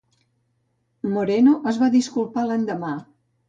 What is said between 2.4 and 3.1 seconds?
l'endemà.